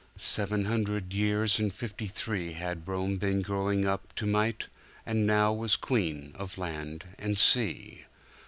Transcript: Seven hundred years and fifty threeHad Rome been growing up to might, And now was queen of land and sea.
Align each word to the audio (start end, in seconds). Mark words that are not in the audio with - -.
Seven 0.17 0.65
hundred 0.65 1.13
years 1.13 1.59
and 1.59 1.71
fifty 1.71 2.07
threeHad 2.09 2.87
Rome 2.87 3.17
been 3.17 3.43
growing 3.43 3.85
up 3.85 4.15
to 4.15 4.25
might, 4.25 4.65
And 5.05 5.27
now 5.27 5.53
was 5.53 5.75
queen 5.75 6.31
of 6.39 6.57
land 6.57 7.05
and 7.19 7.37
sea. 7.37 8.05